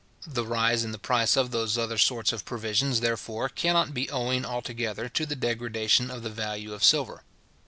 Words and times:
The 0.25 0.43
rise 0.47 0.83
in 0.83 0.93
the 0.93 0.97
price 0.97 1.37
of 1.37 1.51
those 1.51 1.77
other 1.77 1.99
sorts 1.99 2.33
of 2.33 2.43
provisions, 2.43 3.01
therefore, 3.01 3.49
cannot 3.49 3.93
be 3.93 4.09
owing 4.09 4.43
altogether 4.47 5.07
to 5.09 5.27
the 5.27 5.35
degradation 5.35 6.09
of 6.09 6.23
the 6.23 6.31
value 6.31 6.73
of 6.73 6.83
silver. 6.83 7.21